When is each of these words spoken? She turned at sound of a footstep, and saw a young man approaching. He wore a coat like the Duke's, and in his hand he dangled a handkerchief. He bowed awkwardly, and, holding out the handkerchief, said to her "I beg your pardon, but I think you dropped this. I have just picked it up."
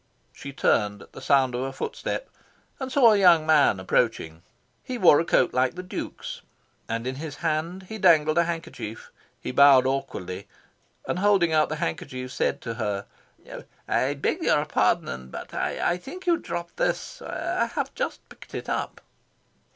She 0.33 0.51
turned 0.51 1.03
at 1.03 1.21
sound 1.21 1.53
of 1.53 1.61
a 1.61 1.71
footstep, 1.71 2.27
and 2.79 2.91
saw 2.91 3.11
a 3.13 3.19
young 3.19 3.45
man 3.45 3.79
approaching. 3.79 4.41
He 4.81 4.97
wore 4.97 5.19
a 5.19 5.23
coat 5.25 5.53
like 5.53 5.75
the 5.75 5.83
Duke's, 5.83 6.41
and 6.89 7.05
in 7.05 7.13
his 7.17 7.35
hand 7.35 7.83
he 7.83 7.99
dangled 7.99 8.39
a 8.39 8.45
handkerchief. 8.45 9.11
He 9.39 9.51
bowed 9.51 9.85
awkwardly, 9.85 10.47
and, 11.05 11.19
holding 11.19 11.53
out 11.53 11.69
the 11.69 11.75
handkerchief, 11.75 12.31
said 12.31 12.61
to 12.61 12.73
her 12.81 13.05
"I 13.87 14.15
beg 14.15 14.41
your 14.41 14.65
pardon, 14.65 15.29
but 15.29 15.53
I 15.53 15.97
think 15.97 16.25
you 16.25 16.37
dropped 16.37 16.77
this. 16.77 17.21
I 17.21 17.67
have 17.75 17.93
just 17.93 18.27
picked 18.27 18.55
it 18.55 18.67
up." 18.69 19.01